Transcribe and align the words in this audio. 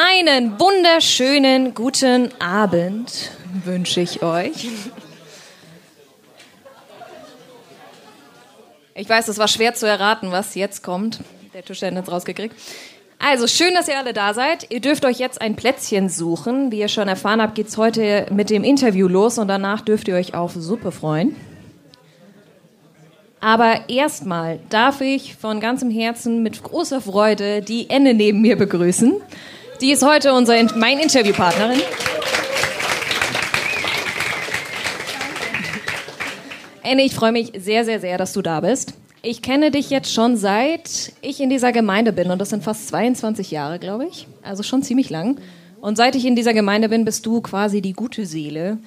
Einen 0.00 0.60
wunderschönen 0.60 1.74
guten 1.74 2.30
Abend 2.40 3.32
wünsche 3.64 4.00
ich 4.00 4.22
euch. 4.22 4.68
Ich 8.94 9.08
weiß, 9.08 9.26
es 9.26 9.38
war 9.38 9.48
schwer 9.48 9.74
zu 9.74 9.88
erraten, 9.88 10.30
was 10.30 10.54
jetzt 10.54 10.84
kommt. 10.84 11.18
Der 11.52 11.64
Tischler 11.64 11.92
hat 11.92 12.08
rausgekriegt. 12.08 12.54
Also 13.18 13.48
schön, 13.48 13.74
dass 13.74 13.88
ihr 13.88 13.98
alle 13.98 14.12
da 14.12 14.34
seid. 14.34 14.70
Ihr 14.70 14.80
dürft 14.80 15.04
euch 15.04 15.18
jetzt 15.18 15.40
ein 15.40 15.56
Plätzchen 15.56 16.08
suchen. 16.08 16.70
Wie 16.70 16.78
ihr 16.78 16.86
schon 16.86 17.08
erfahren 17.08 17.42
habt, 17.42 17.56
geht 17.56 17.66
es 17.66 17.76
heute 17.76 18.28
mit 18.30 18.50
dem 18.50 18.62
Interview 18.62 19.08
los 19.08 19.36
und 19.36 19.48
danach 19.48 19.80
dürft 19.80 20.06
ihr 20.06 20.14
euch 20.14 20.32
auf 20.32 20.52
Suppe 20.54 20.92
freuen. 20.92 21.34
Aber 23.40 23.88
erstmal 23.88 24.60
darf 24.68 25.00
ich 25.00 25.34
von 25.34 25.58
ganzem 25.58 25.90
Herzen 25.90 26.44
mit 26.44 26.62
großer 26.62 27.00
Freude 27.00 27.62
die 27.62 27.90
Enne 27.90 28.14
neben 28.14 28.40
mir 28.40 28.56
begrüßen. 28.56 29.20
Die 29.80 29.92
ist 29.92 30.04
heute 30.04 30.34
unser, 30.34 30.54
mein 30.76 30.98
Interviewpartnerin. 30.98 31.80
Enne, 36.82 37.02
ich 37.02 37.14
freue 37.14 37.30
mich 37.30 37.52
sehr, 37.56 37.84
sehr, 37.84 38.00
sehr, 38.00 38.18
dass 38.18 38.32
du 38.32 38.42
da 38.42 38.60
bist. 38.60 38.94
Ich 39.22 39.40
kenne 39.40 39.70
dich 39.70 39.90
jetzt 39.90 40.12
schon 40.12 40.36
seit 40.36 41.12
ich 41.20 41.40
in 41.40 41.48
dieser 41.48 41.70
Gemeinde 41.70 42.12
bin 42.12 42.30
und 42.30 42.40
das 42.40 42.50
sind 42.50 42.64
fast 42.64 42.88
22 42.88 43.52
Jahre, 43.52 43.78
glaube 43.78 44.06
ich. 44.06 44.26
Also 44.42 44.64
schon 44.64 44.82
ziemlich 44.82 45.10
lang. 45.10 45.38
Und 45.80 45.96
seit 45.96 46.16
ich 46.16 46.24
in 46.24 46.34
dieser 46.34 46.54
Gemeinde 46.54 46.88
bin, 46.88 47.04
bist 47.04 47.24
du 47.24 47.40
quasi 47.40 47.80
die 47.80 47.92
gute 47.92 48.26
Seele, 48.26 48.78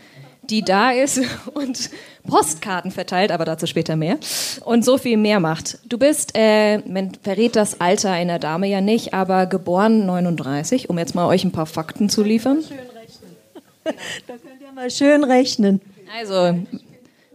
die 0.52 0.64
da 0.64 0.92
ist 0.92 1.22
und 1.54 1.90
Postkarten 2.28 2.92
verteilt, 2.92 3.32
aber 3.32 3.46
dazu 3.46 3.66
später 3.66 3.96
mehr. 3.96 4.18
Und 4.66 4.86
so 4.86 4.98
viel 4.98 5.18
mehr 5.18 5.40
macht. 5.40 5.80
Du 5.86 5.98
bist, 5.98 6.34
äh, 6.36 6.80
man 6.80 7.12
verrät 7.24 7.56
das 7.56 7.82
Alter 7.82 8.12
einer 8.12 8.38
Dame 8.38 8.68
ja 8.68 8.82
nicht, 8.82 9.14
aber 9.14 9.48
geboren 9.48 10.06
39, 10.06 10.90
um 10.90 11.00
jetzt 11.00 11.16
mal 11.16 11.28
euch 11.28 11.44
ein 11.44 11.52
paar 11.52 11.66
Fakten 11.66 12.10
zu 12.10 12.24
liefern. 12.24 12.60
Schön 12.62 12.78
rechnen. 12.78 13.36
Da 14.28 14.34
könnt 14.34 14.62
ihr 14.62 14.72
mal 14.74 14.92
schön 14.92 15.24
rechnen. 15.24 15.82
Also, 16.16 16.60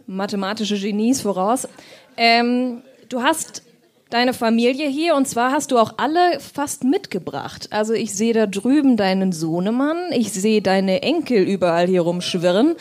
mathematische 0.07 0.79
Genies 0.79 1.23
voraus. 1.23 1.69
Ähm, 2.17 2.83
du 3.09 3.23
hast 3.23 3.63
deine 4.11 4.33
Familie 4.33 4.89
hier 4.89 5.15
und 5.15 5.27
zwar 5.27 5.53
hast 5.53 5.71
du 5.71 5.79
auch 5.79 5.95
alle 5.99 6.41
fast 6.41 6.85
mitgebracht. 6.85 7.69
Also 7.71 7.93
ich 7.93 8.15
sehe 8.15 8.33
da 8.33 8.47
drüben 8.47 8.97
deinen 8.97 9.33
Sohnemann, 9.33 10.13
ich 10.13 10.33
sehe 10.33 10.63
deine 10.63 11.03
Enkel 11.03 11.43
überall 11.43 11.87
hier 11.87 12.03
rumschwirren. 12.03 12.77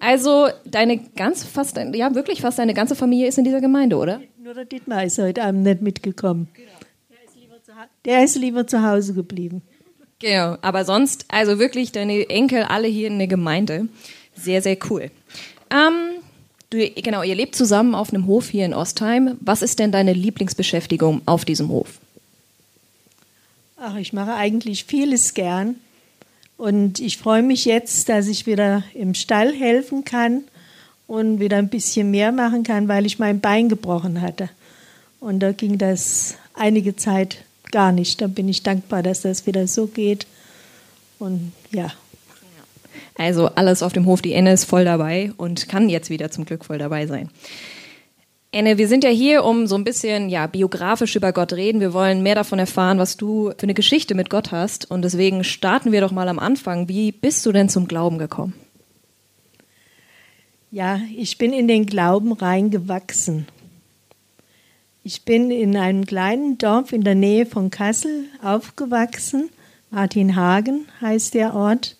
Also 0.00 0.48
deine 0.64 0.98
ganze, 0.98 1.46
fast, 1.46 1.76
ja 1.76 2.14
wirklich 2.14 2.40
fast 2.40 2.58
deine 2.58 2.74
ganze 2.74 2.96
Familie 2.96 3.28
ist 3.28 3.38
in 3.38 3.44
dieser 3.44 3.60
Gemeinde, 3.60 3.96
oder? 3.96 4.20
Nur 4.42 4.54
der 4.54 4.64
Dietmar 4.64 5.04
ist 5.04 5.18
heute 5.18 5.44
Abend 5.44 5.62
nicht 5.62 5.80
mitgekommen. 5.82 6.48
Der 7.08 7.24
ist 7.24 7.36
lieber 7.36 7.62
zu, 7.62 7.72
der 8.04 8.24
ist 8.24 8.36
lieber 8.36 8.66
zu 8.66 8.82
Hause 8.82 9.14
geblieben. 9.14 9.62
Genau, 10.18 10.56
aber 10.62 10.84
sonst, 10.84 11.26
also 11.28 11.58
wirklich 11.58 11.92
deine 11.92 12.28
Enkel 12.28 12.62
alle 12.62 12.88
hier 12.88 13.08
in 13.08 13.18
der 13.18 13.28
Gemeinde. 13.28 13.88
Sehr, 14.34 14.62
sehr 14.62 14.76
cool. 14.88 15.10
Ähm, 15.70 16.21
Du, 16.72 16.90
genau, 16.90 17.22
ihr 17.22 17.34
lebt 17.34 17.54
zusammen 17.54 17.94
auf 17.94 18.14
einem 18.14 18.26
Hof 18.26 18.48
hier 18.48 18.64
in 18.64 18.72
Ostheim. 18.72 19.36
Was 19.40 19.60
ist 19.60 19.78
denn 19.78 19.92
deine 19.92 20.14
Lieblingsbeschäftigung 20.14 21.20
auf 21.26 21.44
diesem 21.44 21.68
Hof? 21.68 21.98
Ach, 23.76 23.96
ich 23.96 24.14
mache 24.14 24.32
eigentlich 24.32 24.84
vieles 24.84 25.34
gern. 25.34 25.74
Und 26.56 26.98
ich 26.98 27.18
freue 27.18 27.42
mich 27.42 27.66
jetzt, 27.66 28.08
dass 28.08 28.26
ich 28.26 28.46
wieder 28.46 28.84
im 28.94 29.12
Stall 29.12 29.52
helfen 29.52 30.04
kann 30.06 30.44
und 31.06 31.40
wieder 31.40 31.58
ein 31.58 31.68
bisschen 31.68 32.10
mehr 32.10 32.32
machen 32.32 32.62
kann, 32.62 32.88
weil 32.88 33.04
ich 33.04 33.18
mein 33.18 33.40
Bein 33.40 33.68
gebrochen 33.68 34.22
hatte. 34.22 34.48
Und 35.20 35.40
da 35.40 35.52
ging 35.52 35.76
das 35.76 36.36
einige 36.54 36.96
Zeit 36.96 37.44
gar 37.70 37.92
nicht. 37.92 38.22
Da 38.22 38.28
bin 38.28 38.48
ich 38.48 38.62
dankbar, 38.62 39.02
dass 39.02 39.20
das 39.20 39.46
wieder 39.46 39.66
so 39.66 39.88
geht. 39.88 40.26
Und 41.18 41.52
ja, 41.70 41.92
also 43.22 43.46
alles 43.46 43.82
auf 43.82 43.92
dem 43.92 44.06
Hof, 44.06 44.20
die 44.20 44.32
Enne 44.32 44.52
ist 44.52 44.64
voll 44.64 44.84
dabei 44.84 45.32
und 45.36 45.68
kann 45.68 45.88
jetzt 45.88 46.10
wieder 46.10 46.30
zum 46.30 46.44
Glück 46.44 46.64
voll 46.64 46.78
dabei 46.78 47.06
sein. 47.06 47.30
Enne, 48.54 48.76
wir 48.76 48.86
sind 48.86 49.02
ja 49.02 49.08
hier, 49.08 49.44
um 49.44 49.66
so 49.66 49.76
ein 49.76 49.84
bisschen 49.84 50.28
ja, 50.28 50.46
biografisch 50.46 51.16
über 51.16 51.32
Gott 51.32 51.54
reden. 51.54 51.80
Wir 51.80 51.94
wollen 51.94 52.22
mehr 52.22 52.34
davon 52.34 52.58
erfahren, 52.58 52.98
was 52.98 53.16
du 53.16 53.50
für 53.56 53.62
eine 53.62 53.72
Geschichte 53.72 54.14
mit 54.14 54.28
Gott 54.28 54.52
hast. 54.52 54.90
Und 54.90 55.02
deswegen 55.02 55.42
starten 55.42 55.90
wir 55.90 56.02
doch 56.02 56.12
mal 56.12 56.28
am 56.28 56.38
Anfang. 56.38 56.86
Wie 56.86 57.12
bist 57.12 57.46
du 57.46 57.52
denn 57.52 57.70
zum 57.70 57.88
Glauben 57.88 58.18
gekommen? 58.18 58.52
Ja, 60.70 61.00
ich 61.16 61.38
bin 61.38 61.54
in 61.54 61.66
den 61.66 61.86
Glauben 61.86 62.32
reingewachsen. 62.32 63.46
Ich 65.02 65.24
bin 65.24 65.50
in 65.50 65.76
einem 65.76 66.04
kleinen 66.04 66.58
Dorf 66.58 66.92
in 66.92 67.04
der 67.04 67.14
Nähe 67.14 67.46
von 67.46 67.70
Kassel 67.70 68.26
aufgewachsen. 68.42 69.48
Martinhagen 69.90 70.86
heißt 71.00 71.32
der 71.34 71.54
Ort. 71.54 71.96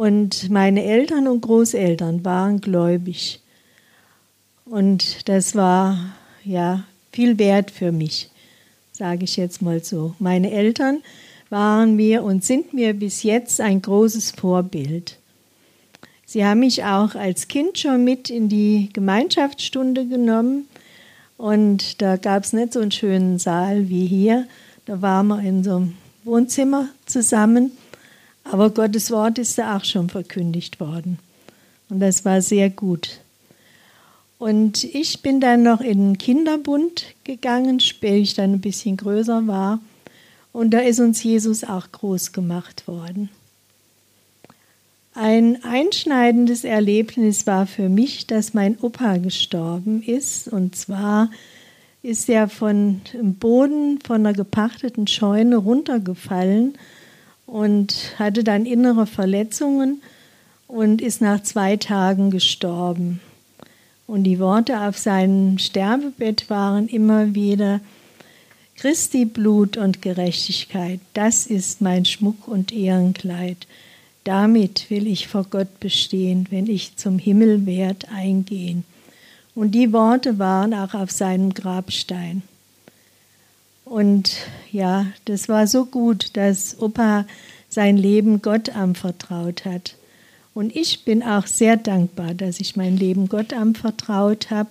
Und 0.00 0.48
meine 0.48 0.82
Eltern 0.82 1.28
und 1.28 1.42
Großeltern 1.42 2.24
waren 2.24 2.62
gläubig. 2.62 3.42
Und 4.64 5.28
das 5.28 5.54
war 5.54 6.14
ja 6.42 6.84
viel 7.12 7.38
wert 7.38 7.70
für 7.70 7.92
mich, 7.92 8.30
sage 8.92 9.24
ich 9.24 9.36
jetzt 9.36 9.60
mal 9.60 9.84
so. 9.84 10.14
Meine 10.18 10.52
Eltern 10.52 11.02
waren 11.50 11.96
mir 11.96 12.22
und 12.22 12.42
sind 12.42 12.72
mir 12.72 12.94
bis 12.94 13.24
jetzt 13.24 13.60
ein 13.60 13.82
großes 13.82 14.30
Vorbild. 14.30 15.18
Sie 16.24 16.46
haben 16.46 16.60
mich 16.60 16.82
auch 16.82 17.14
als 17.14 17.48
Kind 17.48 17.76
schon 17.76 18.02
mit 18.02 18.30
in 18.30 18.48
die 18.48 18.88
Gemeinschaftsstunde 18.94 20.06
genommen. 20.06 20.66
Und 21.36 22.00
da 22.00 22.16
gab 22.16 22.44
es 22.44 22.54
nicht 22.54 22.72
so 22.72 22.80
einen 22.80 22.90
schönen 22.90 23.38
Saal 23.38 23.90
wie 23.90 24.06
hier. 24.06 24.46
Da 24.86 25.02
waren 25.02 25.26
wir 25.26 25.40
in 25.40 25.62
so 25.62 25.76
einem 25.76 25.94
Wohnzimmer 26.24 26.88
zusammen. 27.04 27.72
Aber 28.50 28.70
Gottes 28.70 29.12
Wort 29.12 29.38
ist 29.38 29.58
da 29.58 29.76
auch 29.76 29.84
schon 29.84 30.08
verkündigt 30.08 30.80
worden. 30.80 31.20
Und 31.88 32.00
das 32.00 32.24
war 32.24 32.42
sehr 32.42 32.68
gut. 32.68 33.20
Und 34.38 34.82
ich 34.82 35.22
bin 35.22 35.40
dann 35.40 35.62
noch 35.62 35.80
in 35.80 35.98
den 35.98 36.18
Kinderbund 36.18 37.04
gegangen, 37.22 37.78
später 37.78 38.16
ich 38.16 38.34
dann 38.34 38.54
ein 38.54 38.60
bisschen 38.60 38.96
größer 38.96 39.46
war. 39.46 39.78
Und 40.52 40.70
da 40.72 40.80
ist 40.80 40.98
uns 40.98 41.22
Jesus 41.22 41.62
auch 41.62 41.92
groß 41.92 42.32
gemacht 42.32 42.88
worden. 42.88 43.28
Ein 45.14 45.62
einschneidendes 45.62 46.64
Erlebnis 46.64 47.46
war 47.46 47.66
für 47.66 47.88
mich, 47.88 48.26
dass 48.26 48.54
mein 48.54 48.78
Opa 48.80 49.18
gestorben 49.18 50.02
ist. 50.02 50.48
Und 50.48 50.74
zwar 50.74 51.30
ist 52.02 52.28
er 52.28 52.48
von 52.48 53.00
dem 53.12 53.34
Boden 53.34 54.00
von 54.00 54.26
einer 54.26 54.32
gepachteten 54.32 55.06
Scheune 55.06 55.56
runtergefallen 55.56 56.74
und 57.50 58.14
hatte 58.18 58.44
dann 58.44 58.64
innere 58.64 59.06
Verletzungen 59.06 60.02
und 60.68 61.02
ist 61.02 61.20
nach 61.20 61.42
zwei 61.42 61.76
Tagen 61.76 62.30
gestorben. 62.30 63.20
Und 64.06 64.24
die 64.24 64.38
Worte 64.38 64.80
auf 64.80 64.96
seinem 64.98 65.58
Sterbebett 65.58 66.48
waren 66.48 66.88
immer 66.88 67.34
wieder, 67.34 67.80
Christi 68.76 69.24
Blut 69.24 69.76
und 69.76 70.00
Gerechtigkeit, 70.00 71.00
das 71.12 71.46
ist 71.46 71.80
mein 71.80 72.04
Schmuck 72.04 72.48
und 72.48 72.72
Ehrenkleid. 72.72 73.66
Damit 74.24 74.88
will 74.88 75.06
ich 75.06 75.28
vor 75.28 75.44
Gott 75.44 75.80
bestehen, 75.80 76.46
wenn 76.50 76.66
ich 76.66 76.96
zum 76.96 77.18
Himmel 77.18 77.66
werd 77.66 78.08
eingehen. 78.12 78.84
Und 79.54 79.72
die 79.72 79.92
Worte 79.92 80.38
waren 80.38 80.72
auch 80.72 80.94
auf 80.94 81.10
seinem 81.10 81.52
Grabstein. 81.52 82.42
Und 83.90 84.36
ja, 84.70 85.06
das 85.24 85.48
war 85.48 85.66
so 85.66 85.84
gut, 85.84 86.36
dass 86.36 86.80
Opa 86.80 87.26
sein 87.68 87.96
Leben 87.96 88.40
Gott 88.40 88.68
anvertraut 88.68 89.64
hat. 89.64 89.96
Und 90.54 90.76
ich 90.76 91.04
bin 91.04 91.24
auch 91.24 91.48
sehr 91.48 91.76
dankbar, 91.76 92.34
dass 92.34 92.60
ich 92.60 92.76
mein 92.76 92.96
Leben 92.96 93.28
Gott 93.28 93.52
anvertraut 93.52 94.52
habe 94.52 94.70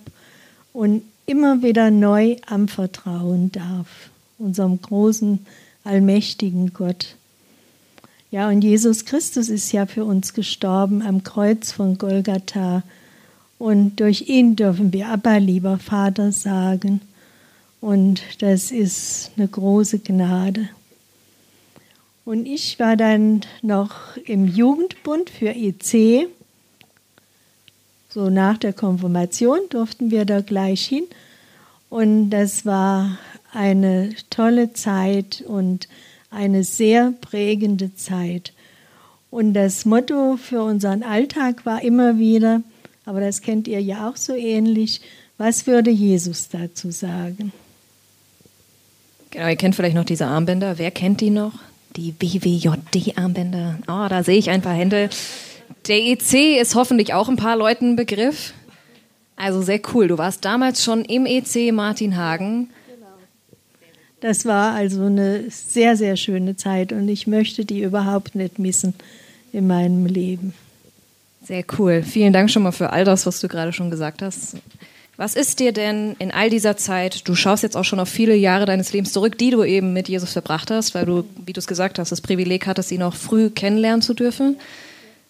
und 0.72 1.02
immer 1.26 1.62
wieder 1.62 1.90
neu 1.90 2.36
anvertrauen 2.46 3.52
darf, 3.52 4.08
unserem 4.38 4.80
großen, 4.80 5.44
allmächtigen 5.84 6.72
Gott. 6.72 7.16
Ja, 8.30 8.48
und 8.48 8.62
Jesus 8.62 9.04
Christus 9.04 9.50
ist 9.50 9.70
ja 9.70 9.84
für 9.84 10.06
uns 10.06 10.32
gestorben 10.32 11.02
am 11.02 11.24
Kreuz 11.24 11.72
von 11.72 11.98
Golgatha. 11.98 12.84
Und 13.58 13.96
durch 13.96 14.30
ihn 14.30 14.56
dürfen 14.56 14.94
wir 14.94 15.08
Abba, 15.08 15.36
lieber 15.36 15.76
Vater, 15.76 16.32
sagen. 16.32 17.02
Und 17.80 18.42
das 18.42 18.70
ist 18.70 19.30
eine 19.36 19.48
große 19.48 20.00
Gnade. 20.00 20.68
Und 22.24 22.46
ich 22.46 22.78
war 22.78 22.96
dann 22.96 23.40
noch 23.62 24.16
im 24.24 24.46
Jugendbund 24.46 25.30
für 25.30 25.54
EC. 25.54 26.28
So 28.08 28.28
nach 28.28 28.58
der 28.58 28.72
Konfirmation 28.72 29.58
durften 29.70 30.10
wir 30.10 30.24
da 30.24 30.40
gleich 30.40 30.86
hin. 30.86 31.04
Und 31.88 32.30
das 32.30 32.66
war 32.66 33.18
eine 33.52 34.14
tolle 34.28 34.72
Zeit 34.74 35.42
und 35.46 35.88
eine 36.30 36.62
sehr 36.64 37.12
prägende 37.20 37.94
Zeit. 37.94 38.52
Und 39.30 39.54
das 39.54 39.84
Motto 39.84 40.36
für 40.36 40.62
unseren 40.62 41.02
Alltag 41.02 41.64
war 41.66 41.82
immer 41.82 42.18
wieder, 42.18 42.62
aber 43.04 43.20
das 43.20 43.42
kennt 43.42 43.68
ihr 43.68 43.80
ja 43.80 44.08
auch 44.08 44.16
so 44.16 44.34
ähnlich, 44.34 45.00
was 45.38 45.66
würde 45.66 45.90
Jesus 45.90 46.48
dazu 46.48 46.90
sagen? 46.90 47.52
Genau, 49.30 49.48
ihr 49.48 49.56
kennt 49.56 49.76
vielleicht 49.76 49.94
noch 49.94 50.04
diese 50.04 50.26
Armbänder. 50.26 50.78
Wer 50.78 50.90
kennt 50.90 51.20
die 51.20 51.30
noch? 51.30 51.52
Die 51.96 52.14
WWJD-Armbänder. 52.18 53.78
Oh, 53.88 54.06
da 54.08 54.22
sehe 54.22 54.38
ich 54.38 54.50
ein 54.50 54.62
paar 54.62 54.74
Hände. 54.74 55.10
Der 55.86 55.98
EC 55.98 56.60
ist 56.60 56.74
hoffentlich 56.74 57.14
auch 57.14 57.28
ein 57.28 57.36
paar 57.36 57.56
Leuten 57.56 57.96
Begriff. 57.96 58.54
Also 59.36 59.62
sehr 59.62 59.80
cool. 59.94 60.08
Du 60.08 60.18
warst 60.18 60.44
damals 60.44 60.84
schon 60.84 61.04
im 61.04 61.26
EC 61.26 61.72
Martin 61.72 62.16
Hagen. 62.16 62.70
Das 64.20 64.44
war 64.44 64.74
also 64.74 65.04
eine 65.04 65.44
sehr, 65.48 65.96
sehr 65.96 66.16
schöne 66.16 66.56
Zeit 66.56 66.92
und 66.92 67.08
ich 67.08 67.26
möchte 67.26 67.64
die 67.64 67.82
überhaupt 67.82 68.34
nicht 68.34 68.58
missen 68.58 68.94
in 69.52 69.66
meinem 69.66 70.04
Leben. 70.04 70.52
Sehr 71.42 71.64
cool. 71.78 72.02
Vielen 72.02 72.34
Dank 72.34 72.50
schon 72.50 72.62
mal 72.62 72.72
für 72.72 72.90
all 72.90 73.04
das, 73.04 73.24
was 73.24 73.40
du 73.40 73.48
gerade 73.48 73.72
schon 73.72 73.90
gesagt 73.90 74.20
hast. 74.20 74.56
Was 75.20 75.34
ist 75.34 75.60
dir 75.60 75.72
denn 75.72 76.16
in 76.18 76.30
all 76.30 76.48
dieser 76.48 76.78
Zeit, 76.78 77.28
du 77.28 77.34
schaust 77.34 77.62
jetzt 77.62 77.76
auch 77.76 77.84
schon 77.84 78.00
auf 78.00 78.08
viele 78.08 78.34
Jahre 78.34 78.64
deines 78.64 78.94
Lebens 78.94 79.12
zurück, 79.12 79.36
die 79.36 79.50
du 79.50 79.62
eben 79.64 79.92
mit 79.92 80.08
Jesus 80.08 80.32
verbracht 80.32 80.70
hast, 80.70 80.94
weil 80.94 81.04
du, 81.04 81.26
wie 81.44 81.52
du 81.52 81.58
es 81.58 81.66
gesagt 81.66 81.98
hast, 81.98 82.10
das 82.10 82.22
Privileg 82.22 82.66
hattest, 82.66 82.90
ihn 82.90 83.02
auch 83.02 83.14
früh 83.14 83.50
kennenlernen 83.50 84.00
zu 84.00 84.14
dürfen. 84.14 84.56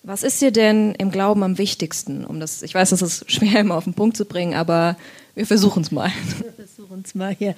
Was 0.04 0.22
ist 0.22 0.40
dir 0.40 0.52
denn 0.52 0.94
im 0.94 1.10
Glauben 1.10 1.42
am 1.42 1.58
wichtigsten? 1.58 2.24
Um 2.24 2.38
das, 2.38 2.62
ich 2.62 2.72
weiß, 2.72 2.90
das 2.90 3.02
ist 3.02 3.32
schwer 3.32 3.58
immer 3.58 3.74
auf 3.74 3.82
den 3.82 3.94
Punkt 3.94 4.16
zu 4.16 4.26
bringen, 4.26 4.54
aber 4.54 4.96
wir 5.34 5.44
versuchen 5.44 5.82
es 5.82 5.90
mal. 5.90 6.12
Wir 6.40 6.52
versuchen 6.52 7.02
es 7.04 7.16
mal, 7.16 7.34
ja. 7.40 7.54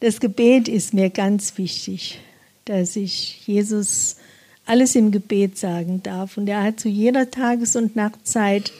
Das 0.00 0.18
Gebet 0.18 0.66
ist 0.66 0.92
mir 0.92 1.10
ganz 1.10 1.56
wichtig, 1.56 2.18
dass 2.64 2.96
ich 2.96 3.46
Jesus 3.46 4.16
alles 4.64 4.96
im 4.96 5.12
Gebet 5.12 5.56
sagen 5.56 6.02
darf. 6.02 6.36
Und 6.36 6.48
er 6.48 6.64
hat 6.64 6.80
zu 6.80 6.88
jeder 6.88 7.30
Tages- 7.30 7.76
und 7.76 7.94
Nachtzeit 7.94 8.72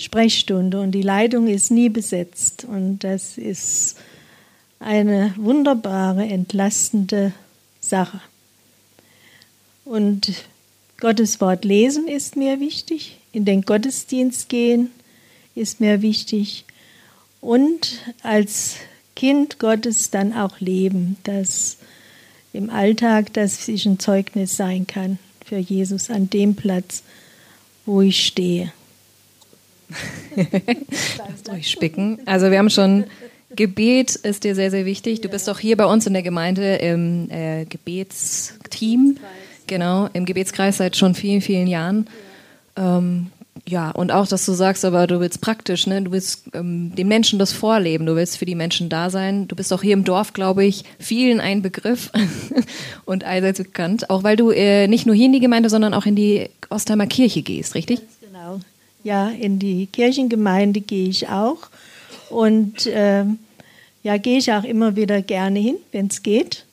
Sprechstunde 0.00 0.80
und 0.80 0.92
die 0.92 1.02
Leitung 1.02 1.46
ist 1.46 1.70
nie 1.70 1.88
besetzt. 1.88 2.64
Und 2.64 3.00
das 3.00 3.38
ist 3.38 3.96
eine 4.78 5.34
wunderbare, 5.36 6.24
entlastende 6.24 7.32
Sache. 7.80 8.20
Und 9.84 10.32
Gottes 11.00 11.40
Wort 11.40 11.64
lesen 11.64 12.08
ist 12.08 12.36
mir 12.36 12.60
wichtig, 12.60 13.18
in 13.32 13.44
den 13.44 13.62
Gottesdienst 13.62 14.48
gehen 14.48 14.90
ist 15.54 15.80
mir 15.80 16.00
wichtig 16.00 16.64
und 17.40 17.98
als 18.22 18.76
Kind 19.16 19.58
Gottes 19.58 20.10
dann 20.10 20.32
auch 20.32 20.60
leben, 20.60 21.16
dass 21.24 21.78
im 22.52 22.70
Alltag, 22.70 23.32
dass 23.32 23.68
ich 23.68 23.86
ein 23.86 23.98
Zeugnis 23.98 24.56
sein 24.56 24.86
kann 24.86 25.18
für 25.44 25.58
Jesus 25.58 26.10
an 26.10 26.30
dem 26.30 26.54
Platz, 26.54 27.02
wo 27.86 28.00
ich 28.02 28.26
stehe. 28.26 28.72
Durchspicken. 31.44 32.18
Also 32.26 32.50
wir 32.50 32.58
haben 32.58 32.70
schon 32.70 33.04
Gebet 33.56 34.14
ist 34.14 34.44
dir 34.44 34.54
sehr, 34.54 34.70
sehr 34.70 34.86
wichtig. 34.86 35.20
Du 35.22 35.28
bist 35.28 35.48
auch 35.50 35.58
hier 35.58 35.76
bei 35.76 35.86
uns 35.86 36.06
in 36.06 36.12
der 36.12 36.22
Gemeinde 36.22 36.76
im 36.76 37.28
äh, 37.30 37.64
Gebetsteam. 37.64 39.16
Genau, 39.66 40.08
im 40.12 40.24
Gebetskreis 40.24 40.76
seit 40.76 40.96
schon 40.96 41.14
vielen, 41.14 41.40
vielen 41.40 41.66
Jahren. 41.66 42.06
Ähm, 42.76 43.30
ja, 43.68 43.90
und 43.90 44.12
auch, 44.12 44.26
dass 44.26 44.46
du 44.46 44.52
sagst, 44.52 44.84
aber 44.84 45.06
du 45.06 45.20
willst 45.20 45.40
praktisch, 45.40 45.86
ne? 45.86 46.02
Du 46.02 46.12
willst 46.12 46.44
ähm, 46.54 46.94
den 46.94 47.08
Menschen 47.08 47.38
das 47.38 47.52
vorleben, 47.52 48.06
du 48.06 48.14
willst 48.16 48.38
für 48.38 48.46
die 48.46 48.54
Menschen 48.54 48.88
da 48.88 49.10
sein. 49.10 49.48
Du 49.48 49.56
bist 49.56 49.72
auch 49.72 49.82
hier 49.82 49.92
im 49.92 50.04
Dorf, 50.04 50.32
glaube 50.32 50.64
ich, 50.64 50.84
vielen 50.98 51.40
ein 51.40 51.60
Begriff 51.60 52.10
und 53.04 53.24
allseits 53.24 53.58
bekannt, 53.58 54.10
auch 54.10 54.22
weil 54.22 54.36
du 54.36 54.50
äh, 54.50 54.86
nicht 54.86 55.06
nur 55.06 55.14
hier 55.14 55.26
in 55.26 55.32
die 55.32 55.40
Gemeinde, 55.40 55.68
sondern 55.68 55.94
auch 55.94 56.06
in 56.06 56.16
die 56.16 56.48
Ostheimer 56.68 57.06
Kirche 57.06 57.42
gehst, 57.42 57.74
richtig? 57.74 57.98
Genau. 57.98 58.19
Ja, 59.02 59.28
in 59.30 59.58
die 59.58 59.86
Kirchengemeinde 59.86 60.80
gehe 60.80 61.08
ich 61.08 61.28
auch. 61.28 61.68
Und 62.28 62.86
äh, 62.86 63.24
ja, 64.02 64.16
gehe 64.18 64.38
ich 64.38 64.52
auch 64.52 64.64
immer 64.64 64.96
wieder 64.96 65.22
gerne 65.22 65.58
hin, 65.58 65.76
wenn 65.92 66.06
es 66.06 66.22
geht. 66.22 66.64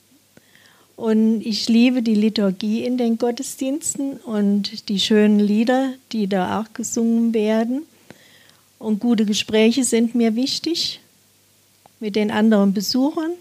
Und 0.95 1.41
ich 1.41 1.69
liebe 1.69 2.01
die 2.01 2.15
Liturgie 2.15 2.83
in 2.83 2.97
den 2.97 3.17
Gottesdiensten 3.17 4.13
und 4.17 4.89
die 4.89 4.99
schönen 4.99 5.39
Lieder, 5.39 5.93
die 6.11 6.27
da 6.27 6.59
auch 6.59 6.73
gesungen 6.73 7.33
werden. 7.33 7.83
Und 8.79 8.99
gute 8.99 9.25
Gespräche 9.25 9.83
sind 9.83 10.15
mir 10.15 10.35
wichtig 10.35 10.99
mit 11.99 12.15
den 12.15 12.31
anderen 12.31 12.73
Besuchern. 12.73 13.31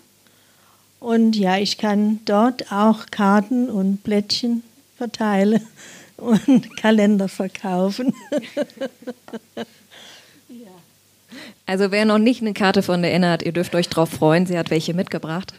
Und 1.01 1.37
ja, 1.37 1.57
ich 1.59 1.79
kann 1.79 2.21
dort 2.25 2.73
auch 2.73 3.07
Karten 3.11 3.69
und 3.71 4.03
Blättchen 4.03 4.63
verteilen 4.97 5.67
und 6.17 6.77
Kalender 6.81 7.29
verkaufen. 7.29 8.13
Also 11.67 11.91
wer 11.91 12.05
noch 12.05 12.19
nicht 12.19 12.41
eine 12.41 12.55
Karte 12.55 12.83
von 12.83 13.03
der 13.03 13.13
Enne 13.13 13.31
hat, 13.31 13.43
ihr 13.43 13.53
dürft 13.53 13.75
euch 13.75 13.89
drauf 13.89 14.11
freuen, 14.11 14.47
sie 14.47 14.57
hat 14.57 14.71
welche 14.71 14.95
mitgebracht. 14.95 15.53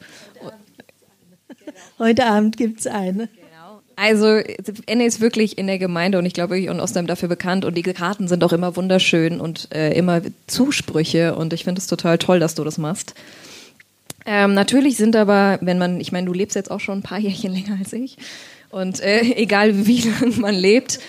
Heute 2.00 2.26
Abend 2.26 2.58
gibt 2.58 2.80
es 2.80 2.88
eine. 2.88 3.28
Genau. 3.28 3.82
Also 3.96 4.40
Enne 4.86 5.06
ist 5.06 5.20
wirklich 5.20 5.58
in 5.58 5.68
der 5.68 5.80
Gemeinde 5.80 6.18
und 6.18 6.26
ich 6.26 6.34
glaube 6.34 6.58
ich 6.58 6.70
und 6.70 6.80
Ostheim 6.80 7.08
dafür 7.08 7.28
bekannt 7.28 7.66
und 7.66 7.76
die 7.76 7.84
Karten 7.84 8.28
sind 8.28 8.44
auch 8.44 8.54
immer 8.54 8.76
wunderschön 8.76 9.42
und 9.42 9.74
äh, 9.74 9.94
immer 9.94 10.22
Zusprüche 10.48 11.36
und 11.36 11.52
ich 11.54 11.66
finde 11.66 11.80
es 11.80 11.88
total 11.88 12.18
toll, 12.18 12.40
dass 12.40 12.56
du 12.56 12.64
das 12.64 12.78
machst. 12.78 13.14
Ähm, 14.26 14.54
natürlich 14.54 14.98
sind 14.98 15.16
aber, 15.16 15.58
wenn 15.62 15.78
man, 15.78 16.00
ich 16.00 16.12
meine, 16.12 16.28
du 16.28 16.34
lebst 16.34 16.56
jetzt 16.56 16.70
auch 16.72 16.80
schon 16.80 17.00
ein 17.00 17.04
paar 17.04 17.20
Jährchen 17.20 17.54
länger 17.54 17.78
als 17.80 17.92
ich 17.92 18.18
und 18.70 19.00
äh, 19.00 19.22
egal 19.36 19.86
wie 19.88 20.02
lange 20.02 20.38
man 20.38 20.56
lebt, 20.56 21.00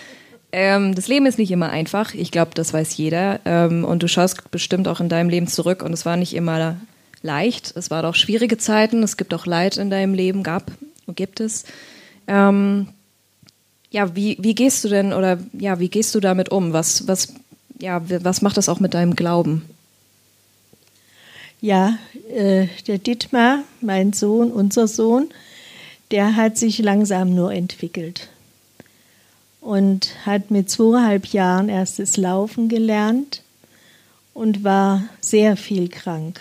ähm, 0.50 0.94
das 0.94 1.08
Leben 1.08 1.26
ist 1.26 1.38
nicht 1.38 1.50
immer 1.50 1.68
einfach. 1.70 2.14
Ich 2.14 2.30
glaube, 2.30 2.52
das 2.54 2.72
weiß 2.72 2.96
jeder. 2.96 3.40
Ähm, 3.44 3.84
und 3.84 4.02
du 4.02 4.08
schaust 4.08 4.50
bestimmt 4.50 4.88
auch 4.88 5.00
in 5.00 5.08
deinem 5.08 5.28
Leben 5.28 5.46
zurück 5.46 5.82
und 5.82 5.92
es 5.92 6.06
war 6.06 6.16
nicht 6.16 6.34
immer 6.34 6.76
leicht. 7.22 7.76
Es 7.76 7.90
waren 7.90 8.06
auch 8.06 8.14
schwierige 8.14 8.56
Zeiten. 8.56 9.02
Es 9.02 9.16
gibt 9.16 9.34
auch 9.34 9.46
Leid 9.46 9.76
in 9.76 9.90
deinem 9.90 10.14
Leben, 10.14 10.42
gab 10.42 10.70
und 11.06 11.16
gibt 11.16 11.40
es. 11.40 11.64
Ähm, 12.26 12.88
ja, 13.90 14.14
wie, 14.14 14.36
wie 14.40 14.54
gehst 14.54 14.84
du 14.84 14.88
denn 14.88 15.12
oder 15.12 15.38
ja, 15.52 15.80
wie 15.80 15.88
gehst 15.88 16.14
du 16.14 16.20
damit 16.20 16.50
um? 16.50 16.72
Was, 16.72 17.08
was, 17.08 17.34
ja, 17.78 18.02
was 18.22 18.42
macht 18.42 18.56
das 18.56 18.68
auch 18.68 18.80
mit 18.80 18.94
deinem 18.94 19.16
Glauben? 19.16 19.64
Ja, 21.60 21.98
äh, 22.32 22.68
der 22.86 22.98
Dietmar, 22.98 23.64
mein 23.80 24.12
Sohn, 24.12 24.52
unser 24.52 24.86
Sohn, 24.86 25.28
der 26.10 26.36
hat 26.36 26.56
sich 26.56 26.78
langsam 26.78 27.34
nur 27.34 27.52
entwickelt 27.52 28.28
und 29.60 30.10
hat 30.24 30.50
mit 30.50 30.70
zweieinhalb 30.70 31.26
Jahren 31.26 31.68
erst 31.68 31.98
das 31.98 32.16
Laufen 32.16 32.68
gelernt 32.68 33.42
und 34.34 34.64
war 34.64 35.04
sehr 35.20 35.56
viel 35.56 35.88
krank. 35.88 36.40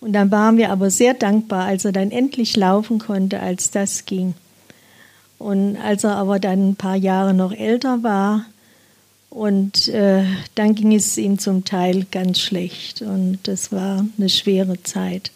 Und 0.00 0.12
dann 0.12 0.30
waren 0.30 0.58
wir 0.58 0.70
aber 0.70 0.90
sehr 0.90 1.14
dankbar, 1.14 1.64
als 1.64 1.84
er 1.84 1.92
dann 1.92 2.10
endlich 2.10 2.56
laufen 2.56 2.98
konnte, 2.98 3.40
als 3.40 3.70
das 3.70 4.04
ging. 4.04 4.34
Und 5.38 5.76
als 5.76 6.04
er 6.04 6.16
aber 6.16 6.38
dann 6.38 6.70
ein 6.70 6.76
paar 6.76 6.96
Jahre 6.96 7.34
noch 7.34 7.52
älter 7.52 8.02
war, 8.02 8.44
und 9.34 9.88
äh, 9.88 10.22
dann 10.54 10.76
ging 10.76 10.94
es 10.94 11.18
ihm 11.18 11.40
zum 11.40 11.64
Teil 11.64 12.06
ganz 12.12 12.38
schlecht. 12.38 13.02
Und 13.02 13.40
das 13.42 13.72
war 13.72 14.06
eine 14.16 14.28
schwere 14.28 14.80
Zeit. 14.84 15.32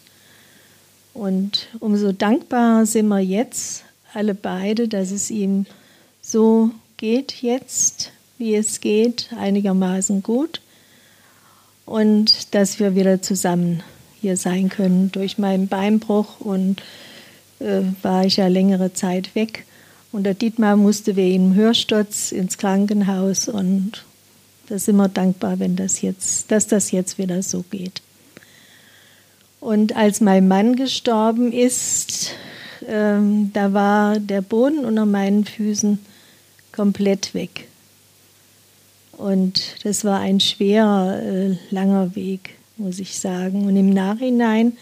Und 1.19 1.67
umso 1.81 2.13
dankbarer 2.13 2.85
sind 2.85 3.09
wir 3.09 3.19
jetzt, 3.19 3.83
alle 4.13 4.33
beide, 4.33 4.87
dass 4.87 5.11
es 5.11 5.29
ihm 5.29 5.65
so 6.21 6.71
geht 6.95 7.41
jetzt, 7.41 8.11
wie 8.37 8.55
es 8.55 8.79
geht, 8.79 9.27
einigermaßen 9.37 10.23
gut. 10.23 10.61
Und 11.85 12.55
dass 12.55 12.79
wir 12.79 12.95
wieder 12.95 13.21
zusammen 13.21 13.83
hier 14.21 14.37
sein 14.37 14.69
können. 14.69 15.11
Durch 15.11 15.37
meinen 15.37 15.67
Beinbruch 15.67 16.39
und 16.39 16.81
äh, 17.59 17.81
war 18.01 18.23
ich 18.23 18.37
ja 18.37 18.47
längere 18.47 18.93
Zeit 18.93 19.35
weg. 19.35 19.65
Und 20.13 20.23
der 20.23 20.35
Dietmar 20.35 20.77
musste 20.77 21.17
wegen 21.17 21.53
Hörsturz 21.53 22.31
ins 22.31 22.57
Krankenhaus 22.57 23.49
und 23.49 24.05
da 24.69 24.79
sind 24.79 24.95
wir 24.95 25.09
dankbar, 25.09 25.59
wenn 25.59 25.75
das 25.75 26.01
jetzt, 26.01 26.49
dass 26.49 26.67
das 26.67 26.91
jetzt 26.91 27.17
wieder 27.17 27.43
so 27.43 27.65
geht. 27.69 28.01
Und 29.59 29.95
als 29.95 30.21
mein 30.21 30.47
Mann 30.47 30.75
gestorben 30.75 31.51
ist, 31.51 32.31
ähm, 32.87 33.51
da 33.53 33.73
war 33.73 34.19
der 34.19 34.41
Boden 34.41 34.85
unter 34.85 35.05
meinen 35.05 35.45
Füßen 35.45 35.99
komplett 36.71 37.33
weg. 37.33 37.67
Und 39.11 39.75
das 39.83 40.05
war 40.05 40.19
ein 40.19 40.39
schwerer, 40.39 41.21
äh, 41.21 41.57
langer 41.71 42.15
Weg 42.15 42.51
muss 42.79 42.99
ich 42.99 43.19
sagen. 43.19 43.65
Und 43.65 43.75
im 43.75 43.89
Nachhinein 43.89 44.77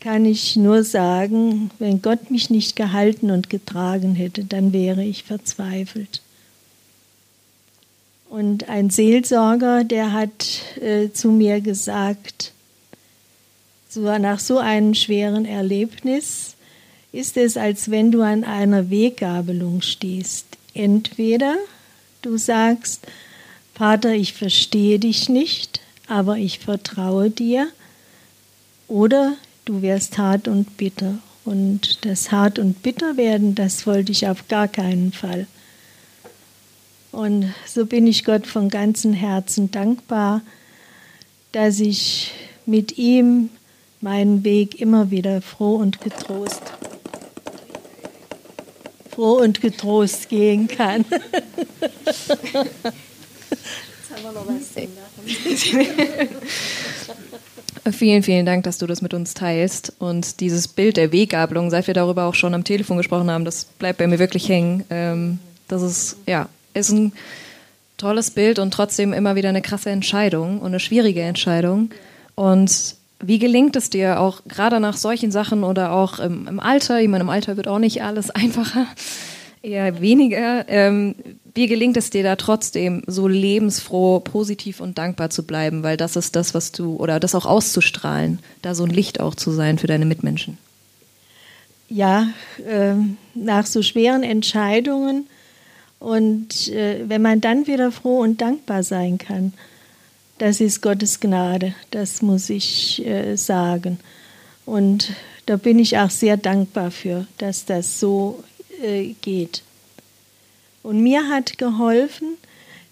kann 0.00 0.24
ich 0.24 0.56
nur 0.56 0.84
sagen, 0.84 1.70
wenn 1.78 2.00
Gott 2.00 2.30
mich 2.30 2.48
nicht 2.48 2.76
gehalten 2.76 3.30
und 3.30 3.50
getragen 3.50 4.14
hätte, 4.14 4.44
dann 4.44 4.72
wäre 4.72 5.02
ich 5.02 5.24
verzweifelt. 5.24 6.22
Und 8.28 8.68
ein 8.68 8.90
Seelsorger, 8.90 9.84
der 9.84 10.12
hat 10.12 10.46
äh, 10.80 11.10
zu 11.12 11.30
mir 11.30 11.60
gesagt, 11.60 12.52
nach 13.94 14.40
so 14.40 14.58
einem 14.58 14.94
schweren 14.94 15.44
Erlebnis 15.44 16.56
ist 17.12 17.36
es, 17.36 17.56
als 17.56 17.90
wenn 17.90 18.12
du 18.12 18.22
an 18.22 18.44
einer 18.44 18.90
Weggabelung 18.90 19.80
stehst. 19.80 20.46
Entweder 20.74 21.56
du 22.20 22.36
sagst, 22.36 23.06
Vater, 23.74 24.12
ich 24.12 24.34
verstehe 24.34 24.98
dich 24.98 25.28
nicht, 25.28 25.80
aber 26.06 26.36
ich 26.36 26.58
vertraue 26.58 27.30
dir. 27.30 27.68
Oder 28.88 29.34
du 29.64 29.82
wirst 29.82 30.18
hart 30.18 30.48
und 30.48 30.76
bitter 30.76 31.18
Und 31.44 32.04
das 32.04 32.32
hart 32.32 32.58
und 32.58 32.82
bitter 32.82 33.16
werden, 33.16 33.54
das 33.54 33.86
wollte 33.86 34.12
ich 34.12 34.26
auf 34.26 34.48
gar 34.48 34.68
keinen 34.68 35.12
Fall. 35.12 35.46
Und 37.12 37.54
so 37.66 37.86
bin 37.86 38.06
ich 38.06 38.24
Gott 38.24 38.46
von 38.46 38.68
ganzem 38.68 39.12
Herzen 39.12 39.70
dankbar, 39.70 40.42
dass 41.52 41.80
ich 41.80 42.32
mit 42.66 42.98
ihm 42.98 43.48
meinen 44.06 44.44
Weg 44.44 44.80
immer 44.80 45.10
wieder 45.10 45.42
froh 45.42 45.74
und 45.74 46.00
getrost, 46.00 46.62
froh 49.10 49.38
und 49.40 49.60
getrost 49.60 50.28
gehen 50.28 50.68
kann. 50.68 51.04
Jetzt 51.10 52.30
haben 52.30 54.22
wir 54.22 54.30
noch 54.32 54.46
was 54.46 54.76
Vielen, 57.96 58.22
vielen 58.22 58.46
Dank, 58.46 58.62
dass 58.62 58.78
du 58.78 58.86
das 58.86 59.02
mit 59.02 59.12
uns 59.12 59.34
teilst. 59.34 59.92
Und 59.98 60.38
dieses 60.38 60.68
Bild 60.68 60.96
der 60.96 61.10
Weggabelung, 61.10 61.70
seit 61.70 61.88
wir 61.88 61.94
darüber 61.94 62.26
auch 62.26 62.34
schon 62.34 62.54
am 62.54 62.62
Telefon 62.62 62.98
gesprochen 62.98 63.28
haben, 63.28 63.44
das 63.44 63.64
bleibt 63.64 63.98
bei 63.98 64.06
mir 64.06 64.20
wirklich 64.20 64.48
hängen. 64.48 64.84
Ähm, 64.88 65.40
das 65.66 65.82
ist, 65.82 66.16
ja, 66.26 66.48
ist 66.74 66.90
ein 66.90 67.10
tolles 67.96 68.30
Bild 68.30 68.60
und 68.60 68.72
trotzdem 68.72 69.12
immer 69.12 69.34
wieder 69.34 69.48
eine 69.48 69.62
krasse 69.62 69.90
Entscheidung 69.90 70.60
und 70.60 70.68
eine 70.68 70.78
schwierige 70.78 71.22
Entscheidung. 71.22 71.90
Und 72.36 72.95
wie 73.20 73.38
gelingt 73.38 73.76
es 73.76 73.90
dir 73.90 74.20
auch 74.20 74.42
gerade 74.46 74.80
nach 74.80 74.96
solchen 74.96 75.30
Sachen 75.30 75.64
oder 75.64 75.92
auch 75.92 76.18
im, 76.18 76.46
im 76.46 76.60
Alter? 76.60 77.00
Ich 77.00 77.08
meine, 77.08 77.22
im 77.22 77.30
Alter 77.30 77.56
wird 77.56 77.68
auch 77.68 77.78
nicht 77.78 78.02
alles 78.02 78.30
einfacher, 78.30 78.86
eher 79.62 80.00
weniger. 80.00 80.68
Ähm, 80.68 81.14
wie 81.54 81.66
gelingt 81.66 81.96
es 81.96 82.10
dir 82.10 82.22
da 82.22 82.36
trotzdem 82.36 83.02
so 83.06 83.26
lebensfroh, 83.26 84.20
positiv 84.20 84.80
und 84.80 84.98
dankbar 84.98 85.30
zu 85.30 85.44
bleiben? 85.46 85.82
Weil 85.82 85.96
das 85.96 86.16
ist 86.16 86.36
das, 86.36 86.52
was 86.52 86.72
du, 86.72 86.96
oder 86.96 87.18
das 87.18 87.34
auch 87.34 87.46
auszustrahlen, 87.46 88.40
da 88.60 88.74
so 88.74 88.84
ein 88.84 88.90
Licht 88.90 89.20
auch 89.20 89.34
zu 89.34 89.50
sein 89.52 89.78
für 89.78 89.86
deine 89.86 90.04
Mitmenschen. 90.04 90.58
Ja, 91.88 92.28
äh, 92.68 92.94
nach 93.34 93.64
so 93.64 93.80
schweren 93.82 94.22
Entscheidungen 94.22 95.26
und 95.98 96.68
äh, 96.68 97.08
wenn 97.08 97.22
man 97.22 97.40
dann 97.40 97.66
wieder 97.66 97.90
froh 97.90 98.20
und 98.20 98.40
dankbar 98.40 98.82
sein 98.82 99.18
kann, 99.18 99.52
das 100.38 100.60
ist 100.60 100.82
Gottes 100.82 101.20
Gnade, 101.20 101.74
das 101.90 102.22
muss 102.22 102.50
ich 102.50 103.04
äh, 103.06 103.36
sagen. 103.36 103.98
Und 104.64 105.12
da 105.46 105.56
bin 105.56 105.78
ich 105.78 105.96
auch 105.98 106.10
sehr 106.10 106.36
dankbar 106.36 106.90
für, 106.90 107.26
dass 107.38 107.64
das 107.64 108.00
so 108.00 108.42
äh, 108.82 109.14
geht. 109.22 109.62
Und 110.82 111.02
mir 111.02 111.28
hat 111.28 111.58
geholfen, 111.58 112.36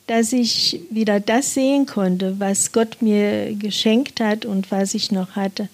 dass 0.07 0.33
ich 0.33 0.81
wieder 0.91 1.21
das 1.21 1.55
sehen 1.55 1.87
konnte, 1.87 2.39
was 2.39 2.73
Gott 2.73 3.01
mir 3.01 3.55
geschenkt 3.55 4.21
hat 4.21 4.45
und 4.45 4.71
was 4.71 4.95
ich 4.95 5.13
noch 5.13 5.37
hatte. 5.37 5.69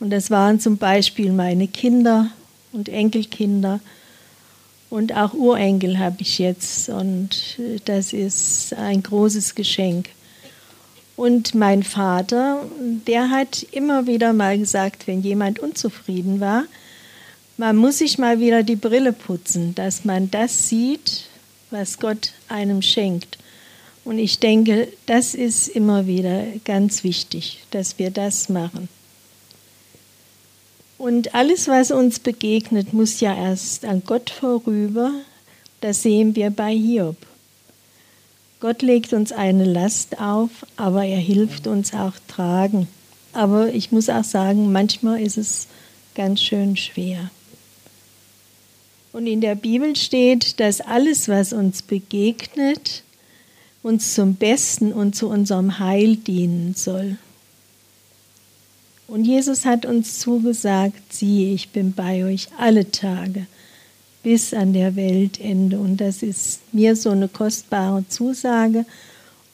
Und 0.00 0.10
das 0.10 0.30
waren 0.30 0.60
zum 0.60 0.76
Beispiel 0.76 1.32
meine 1.32 1.66
Kinder 1.66 2.30
und 2.72 2.88
Enkelkinder 2.88 3.80
und 4.90 5.14
auch 5.14 5.34
Urenkel 5.34 5.98
habe 5.98 6.16
ich 6.20 6.38
jetzt 6.38 6.88
und 6.88 7.58
das 7.84 8.12
ist 8.12 8.74
ein 8.74 9.02
großes 9.02 9.54
Geschenk. 9.54 10.08
Und 11.18 11.56
mein 11.56 11.82
Vater, 11.82 12.64
der 12.78 13.28
hat 13.30 13.66
immer 13.72 14.06
wieder 14.06 14.32
mal 14.32 14.56
gesagt, 14.56 15.08
wenn 15.08 15.20
jemand 15.20 15.58
unzufrieden 15.58 16.38
war, 16.38 16.62
man 17.56 17.74
muss 17.74 17.98
sich 17.98 18.18
mal 18.18 18.38
wieder 18.38 18.62
die 18.62 18.76
Brille 18.76 19.12
putzen, 19.12 19.74
dass 19.74 20.04
man 20.04 20.30
das 20.30 20.68
sieht, 20.68 21.24
was 21.72 21.98
Gott 21.98 22.34
einem 22.46 22.82
schenkt. 22.82 23.36
Und 24.04 24.20
ich 24.20 24.38
denke, 24.38 24.86
das 25.06 25.34
ist 25.34 25.66
immer 25.66 26.06
wieder 26.06 26.44
ganz 26.64 27.02
wichtig, 27.02 27.64
dass 27.72 27.98
wir 27.98 28.12
das 28.12 28.48
machen. 28.48 28.88
Und 30.98 31.34
alles, 31.34 31.66
was 31.66 31.90
uns 31.90 32.20
begegnet, 32.20 32.92
muss 32.92 33.18
ja 33.18 33.34
erst 33.34 33.84
an 33.84 34.04
Gott 34.06 34.30
vorüber. 34.30 35.10
Das 35.80 36.02
sehen 36.02 36.36
wir 36.36 36.50
bei 36.50 36.72
Hiob. 36.74 37.16
Gott 38.60 38.82
legt 38.82 39.12
uns 39.12 39.30
eine 39.30 39.64
Last 39.64 40.18
auf, 40.20 40.50
aber 40.76 41.04
er 41.04 41.20
hilft 41.20 41.68
uns 41.68 41.94
auch 41.94 42.14
tragen. 42.26 42.88
Aber 43.32 43.72
ich 43.72 43.92
muss 43.92 44.08
auch 44.08 44.24
sagen, 44.24 44.72
manchmal 44.72 45.22
ist 45.22 45.38
es 45.38 45.68
ganz 46.16 46.40
schön 46.40 46.76
schwer. 46.76 47.30
Und 49.12 49.28
in 49.28 49.40
der 49.40 49.54
Bibel 49.54 49.94
steht, 49.94 50.58
dass 50.58 50.80
alles, 50.80 51.28
was 51.28 51.52
uns 51.52 51.82
begegnet, 51.82 53.04
uns 53.84 54.14
zum 54.14 54.34
Besten 54.34 54.92
und 54.92 55.14
zu 55.14 55.28
unserem 55.28 55.78
Heil 55.78 56.16
dienen 56.16 56.74
soll. 56.74 57.16
Und 59.06 59.24
Jesus 59.24 59.64
hat 59.64 59.86
uns 59.86 60.18
zugesagt, 60.18 61.12
siehe, 61.12 61.54
ich 61.54 61.70
bin 61.70 61.92
bei 61.92 62.24
euch 62.24 62.48
alle 62.58 62.90
Tage 62.90 63.46
bis 64.22 64.54
an 64.54 64.72
der 64.72 64.96
Weltende. 64.96 65.78
Und 65.78 65.98
das 65.98 66.22
ist 66.22 66.60
mir 66.72 66.96
so 66.96 67.10
eine 67.10 67.28
kostbare 67.28 68.06
Zusage. 68.08 68.84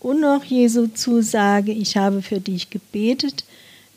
Und 0.00 0.21
noch 0.21 0.44
Jesu 0.44 0.88
Zusage, 0.88 1.73
ich 1.73 1.97
habe 1.97 2.23
für 2.23 2.40
dich 2.40 2.71
gebetet, 2.71 3.44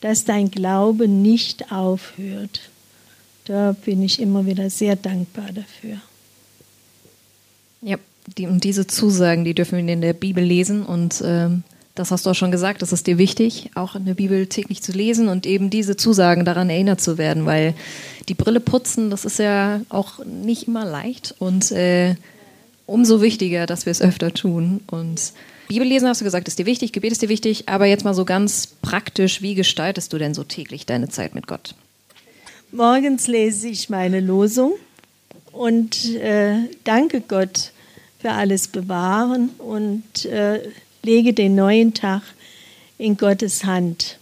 dass 0.01 0.25
dein 0.25 0.51
Glaube 0.51 1.07
nicht 1.07 1.71
aufhört. 1.71 2.69
Da 3.45 3.73
bin 3.85 4.01
ich 4.01 4.21
immer 4.21 4.45
wieder 4.45 4.69
sehr 4.69 4.95
dankbar 4.95 5.49
dafür. 5.53 5.97
Ja, 7.81 7.97
die, 8.37 8.47
und 8.47 8.63
diese 8.63 8.87
Zusagen, 8.87 9.45
die 9.45 9.53
dürfen 9.53 9.85
wir 9.85 9.93
in 9.93 10.01
der 10.01 10.13
Bibel 10.13 10.43
lesen 10.43 10.85
und 10.85 11.21
ähm 11.25 11.63
das 11.99 12.11
hast 12.11 12.25
du 12.25 12.29
auch 12.29 12.35
schon 12.35 12.51
gesagt, 12.51 12.81
das 12.81 12.93
ist 12.93 13.07
dir 13.07 13.17
wichtig, 13.17 13.71
auch 13.75 13.95
in 13.95 14.05
der 14.05 14.13
Bibel 14.13 14.47
täglich 14.47 14.81
zu 14.81 14.91
lesen 14.91 15.27
und 15.27 15.45
eben 15.45 15.69
diese 15.69 15.97
Zusagen 15.97 16.45
daran 16.45 16.69
erinnert 16.69 17.01
zu 17.01 17.17
werden, 17.17 17.45
weil 17.45 17.73
die 18.29 18.33
Brille 18.33 18.59
putzen, 18.59 19.09
das 19.09 19.25
ist 19.25 19.39
ja 19.39 19.81
auch 19.89 20.23
nicht 20.25 20.67
immer 20.67 20.85
leicht 20.85 21.35
und 21.39 21.71
äh, 21.71 22.15
umso 22.85 23.21
wichtiger, 23.21 23.65
dass 23.65 23.85
wir 23.85 23.91
es 23.91 24.01
öfter 24.01 24.33
tun. 24.33 24.81
Und 24.87 25.33
Bibel 25.67 25.87
lesen 25.87 26.07
hast 26.07 26.21
du 26.21 26.25
gesagt, 26.25 26.47
ist 26.47 26.59
dir 26.59 26.65
wichtig, 26.65 26.93
Gebet 26.93 27.11
ist 27.11 27.21
dir 27.21 27.29
wichtig, 27.29 27.67
aber 27.67 27.85
jetzt 27.85 28.05
mal 28.05 28.13
so 28.13 28.25
ganz 28.25 28.67
praktisch, 28.81 29.41
wie 29.41 29.55
gestaltest 29.55 30.13
du 30.13 30.17
denn 30.17 30.33
so 30.33 30.43
täglich 30.43 30.85
deine 30.85 31.09
Zeit 31.09 31.35
mit 31.35 31.47
Gott? 31.47 31.75
Morgens 32.71 33.27
lese 33.27 33.69
ich 33.69 33.89
meine 33.89 34.19
Losung 34.19 34.73
und 35.51 36.15
äh, 36.15 36.57
danke 36.83 37.21
Gott 37.21 37.71
für 38.19 38.31
alles 38.31 38.67
Bewahren 38.67 39.49
und 39.57 40.25
äh, 40.25 40.61
lege 41.03 41.33
den 41.33 41.55
neuen 41.55 41.93
Tag 41.93 42.21
in 42.97 43.17
Gottes 43.17 43.63
Hand. 43.63 44.19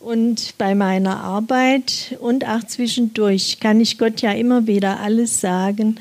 Und 0.00 0.58
bei 0.58 0.74
meiner 0.74 1.20
Arbeit 1.20 2.16
und 2.20 2.46
auch 2.46 2.62
zwischendurch 2.64 3.58
kann 3.58 3.80
ich 3.80 3.96
Gott 3.96 4.20
ja 4.20 4.32
immer 4.32 4.66
wieder 4.66 5.00
alles 5.00 5.40
sagen 5.40 5.98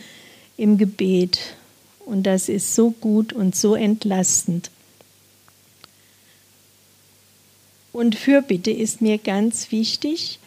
im 0.57 0.77
Gebet. 0.77 1.39
Und 2.05 2.23
das 2.23 2.49
ist 2.49 2.75
so 2.75 2.91
gut 2.91 3.31
und 3.31 3.55
so 3.55 3.75
entlastend. 3.75 4.69
Und 7.93 8.15
Fürbitte 8.15 8.71
ist 8.71 9.01
mir 9.01 9.19
ganz 9.19 9.71
wichtig. 9.71 10.39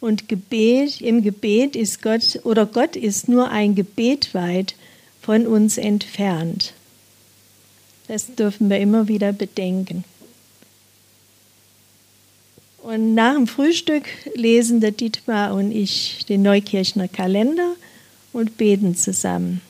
Und 0.00 0.28
Gebet, 0.28 1.00
im 1.00 1.22
Gebet 1.22 1.74
ist 1.74 2.02
Gott, 2.02 2.40
oder 2.44 2.64
Gott 2.64 2.94
ist 2.94 3.28
nur 3.28 3.50
ein 3.50 3.74
Gebet 3.74 4.34
weit 4.34 4.74
von 5.20 5.46
uns 5.46 5.78
entfernt. 5.78 6.74
Das 8.10 8.26
dürfen 8.34 8.68
wir 8.68 8.80
immer 8.80 9.06
wieder 9.06 9.32
bedenken. 9.32 10.02
Und 12.82 13.14
nach 13.14 13.34
dem 13.34 13.46
Frühstück 13.46 14.02
lesen 14.34 14.80
der 14.80 14.90
Dietmar 14.90 15.54
und 15.54 15.70
ich 15.70 16.26
den 16.28 16.42
Neukirchner 16.42 17.06
Kalender 17.06 17.76
und 18.32 18.56
beten 18.56 18.96
zusammen. 18.96 19.60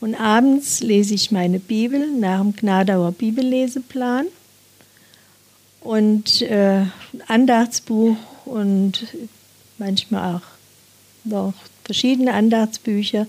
Und 0.00 0.14
abends 0.14 0.78
lese 0.78 1.14
ich 1.14 1.32
meine 1.32 1.58
Bibel 1.58 2.06
nach 2.06 2.40
dem 2.40 2.54
Gnadauer 2.54 3.10
Bibelleseplan 3.10 4.26
und 5.80 6.40
äh, 6.42 6.84
Andachtsbuch 7.26 8.16
und 8.44 9.08
manchmal 9.78 10.36
auch 10.36 10.42
noch 11.24 11.54
verschiedene 11.82 12.32
Andachtsbücher 12.32 13.26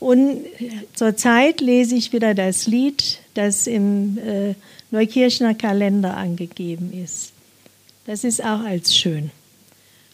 und 0.00 0.46
zurzeit 0.94 1.60
lese 1.60 1.94
ich 1.94 2.12
wieder 2.12 2.34
das 2.34 2.66
Lied, 2.66 3.18
das 3.34 3.66
im 3.66 4.18
äh, 4.18 4.54
Neukirchner 4.90 5.54
Kalender 5.54 6.16
angegeben 6.16 6.92
ist. 6.92 7.32
Das 8.06 8.24
ist 8.24 8.42
auch 8.42 8.60
als 8.60 8.96
schön. 8.96 9.30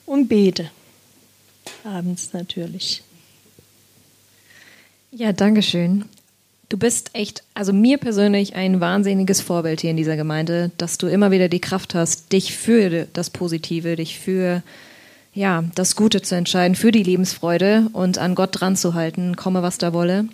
Und 0.05 0.29
bete. 0.29 0.71
Abends 1.85 2.33
natürlich. 2.33 3.03
Ja, 5.13 5.33
danke 5.33 5.63
schön. 5.63 6.05
Du 6.69 6.77
bist 6.77 7.11
echt, 7.13 7.45
also 7.55 7.73
mir 7.73 7.97
persönlich 7.99 8.57
ein 8.57 8.81
wahnsinniges 8.81 9.41
Vorbild 9.41 9.81
hier 9.81 9.91
in 9.91 9.97
dieser 9.97 10.17
Gemeinde, 10.17 10.73
dass 10.79 10.99
du 10.99 11.07
immer 11.07 11.31
wieder 11.31 11.49
die 11.49 11.61
Kraft 11.61 11.95
hast, 11.95 12.33
dich 12.33 12.57
für 12.57 13.07
das 13.13 13.31
Positive, 13.31 13.95
dich 13.95 14.19
für 14.19 14.65
ja, 15.37 15.65
das 15.75 15.95
Gute 15.97 16.23
zu 16.23 16.35
entscheiden, 16.35 16.75
für 16.75 16.91
die 16.91 17.03
Lebensfreude 17.03 17.89
und 17.93 18.17
an 18.19 18.35
Gott 18.35 18.59
dran 18.61 18.75
zu 18.75 18.95
halten, 18.95 19.37
komme 19.37 19.63
was 19.63 19.79
da 19.79 19.93
wolle. 19.93 20.25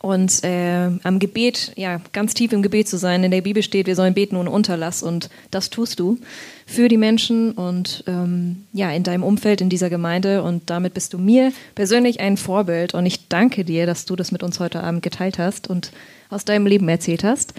und 0.00 0.44
äh, 0.44 0.90
am 1.02 1.18
Gebet, 1.18 1.72
ja, 1.74 2.00
ganz 2.12 2.32
tief 2.34 2.52
im 2.52 2.62
Gebet 2.62 2.88
zu 2.88 2.98
sein. 2.98 3.24
In 3.24 3.32
der 3.32 3.40
Bibel 3.40 3.64
steht, 3.64 3.88
wir 3.88 3.96
sollen 3.96 4.14
beten 4.14 4.36
ohne 4.36 4.50
Unterlass 4.50 5.02
und 5.02 5.28
das 5.50 5.70
tust 5.70 5.98
du 5.98 6.18
für 6.66 6.88
die 6.88 6.96
Menschen 6.96 7.50
und 7.50 8.04
ähm, 8.06 8.64
ja, 8.72 8.92
in 8.92 9.02
deinem 9.02 9.24
Umfeld, 9.24 9.60
in 9.60 9.70
dieser 9.70 9.90
Gemeinde 9.90 10.44
und 10.44 10.70
damit 10.70 10.94
bist 10.94 11.14
du 11.14 11.18
mir 11.18 11.52
persönlich 11.74 12.20
ein 12.20 12.36
Vorbild 12.36 12.94
und 12.94 13.06
ich 13.06 13.28
danke 13.28 13.64
dir, 13.64 13.86
dass 13.86 14.04
du 14.04 14.14
das 14.14 14.30
mit 14.30 14.44
uns 14.44 14.60
heute 14.60 14.84
Abend 14.84 15.02
geteilt 15.02 15.38
hast 15.38 15.68
und 15.68 15.90
aus 16.30 16.44
deinem 16.44 16.66
Leben 16.66 16.88
erzählt 16.88 17.24
hast. 17.24 17.54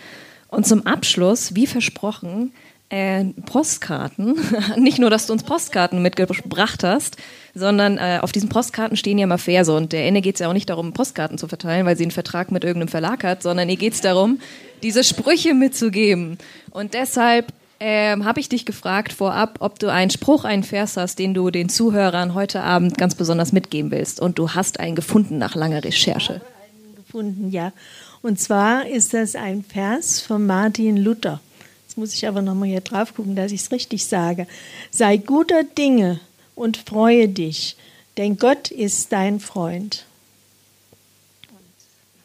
Und 0.49 0.67
zum 0.67 0.85
Abschluss, 0.85 1.55
wie 1.55 1.67
versprochen, 1.67 2.51
äh, 2.89 3.25
Postkarten. 3.45 4.35
Nicht 4.77 4.99
nur, 4.99 5.09
dass 5.09 5.27
du 5.27 5.33
uns 5.33 5.43
Postkarten 5.43 6.01
mitgebracht 6.01 6.83
hast, 6.83 7.17
sondern 7.53 7.97
äh, 7.97 8.19
auf 8.21 8.31
diesen 8.31 8.49
Postkarten 8.49 8.97
stehen 8.97 9.17
ja 9.17 9.27
mal 9.27 9.37
Verse. 9.37 9.73
Und 9.73 9.93
der 9.93 10.05
Ende 10.07 10.21
geht 10.21 10.35
es 10.35 10.39
ja 10.39 10.49
auch 10.49 10.53
nicht 10.53 10.69
darum, 10.69 10.93
Postkarten 10.93 11.37
zu 11.37 11.47
verteilen, 11.47 11.85
weil 11.85 11.97
sie 11.97 12.03
einen 12.03 12.11
Vertrag 12.11 12.51
mit 12.51 12.63
irgendeinem 12.63 12.89
Verlag 12.89 13.23
hat, 13.23 13.43
sondern 13.43 13.69
ihr 13.69 13.77
geht 13.77 13.93
es 13.93 14.01
darum, 14.01 14.39
diese 14.81 15.03
Sprüche 15.03 15.53
mitzugeben. 15.53 16.37
Und 16.71 16.93
deshalb 16.93 17.53
ähm, 17.79 18.25
habe 18.25 18.39
ich 18.39 18.49
dich 18.49 18.65
gefragt 18.65 19.13
vorab, 19.13 19.57
ob 19.59 19.79
du 19.79 19.91
einen 19.91 20.09
Spruch, 20.09 20.43
einen 20.43 20.63
Vers 20.63 20.97
hast, 20.97 21.19
den 21.19 21.33
du 21.33 21.49
den 21.49 21.69
Zuhörern 21.69 22.33
heute 22.33 22.61
Abend 22.61 22.97
ganz 22.97 23.15
besonders 23.15 23.51
mitgeben 23.51 23.91
willst. 23.91 24.19
Und 24.19 24.39
du 24.39 24.51
hast 24.51 24.79
einen 24.79 24.95
gefunden 24.95 25.37
nach 25.37 25.55
langer 25.55 25.83
Recherche. 25.83 26.33
Ich 26.33 26.39
habe 26.41 26.87
einen 26.87 26.95
gefunden, 26.95 27.51
ja. 27.51 27.71
Und 28.21 28.39
zwar 28.39 28.87
ist 28.87 29.13
das 29.13 29.35
ein 29.35 29.63
Vers 29.63 30.21
von 30.21 30.45
Martin 30.45 30.97
Luther. 30.97 31.39
Jetzt 31.87 31.97
muss 31.97 32.13
ich 32.13 32.27
aber 32.27 32.41
nochmal 32.41 32.67
hier 32.67 32.81
drauf 32.81 33.13
gucken, 33.15 33.35
dass 33.35 33.51
ich 33.51 33.61
es 33.61 33.71
richtig 33.71 34.05
sage. 34.05 34.45
Sei 34.91 35.17
guter 35.17 35.63
Dinge 35.63 36.19
und 36.55 36.77
freue 36.77 37.29
dich, 37.29 37.77
denn 38.17 38.37
Gott 38.37 38.71
ist 38.71 39.11
dein 39.11 39.39
Freund. 39.39 40.05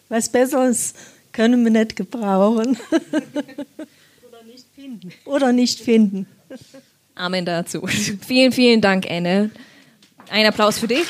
Was 0.09 0.29
Besseres 0.29 0.95
können 1.33 1.65
wir 1.65 1.71
nicht 1.71 1.97
gebrauchen. 1.97 2.77
Oder 4.29 4.43
nicht 4.45 4.67
finden. 4.75 5.13
Oder 5.25 5.53
nicht 5.53 5.81
finden. 5.81 6.27
Amen 7.15 7.45
dazu. 7.45 7.87
Vielen, 7.87 8.53
vielen 8.53 8.81
Dank, 8.81 9.09
Anne. 9.09 9.51
Ein 10.31 10.47
Applaus 10.47 10.79
für 10.79 10.89
dich. 10.89 11.07